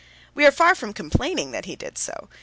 We 0.33 0.47
are 0.47 0.51
far 0.51 0.73
from 0.73 0.93
complaining 0.93 1.51
that 1.51 1.65
he 1.65 1.75
did 1.75 1.95
so. 1.95 2.27